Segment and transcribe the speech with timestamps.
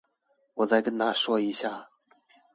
[0.55, 1.91] 我再跟他說一下